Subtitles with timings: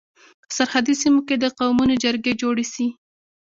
[0.41, 2.85] په سرحدي سيمو کي د قومونو جرګي جوړي سي.